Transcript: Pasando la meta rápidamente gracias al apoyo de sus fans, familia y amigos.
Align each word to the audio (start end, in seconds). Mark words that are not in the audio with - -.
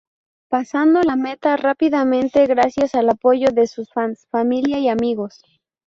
Pasando 0.49 1.03
la 1.03 1.15
meta 1.15 1.57
rápidamente 1.57 2.47
gracias 2.47 2.95
al 2.95 3.07
apoyo 3.11 3.49
de 3.53 3.67
sus 3.67 3.93
fans, 3.93 4.25
familia 4.31 4.79
y 4.79 4.89
amigos. 4.89 5.43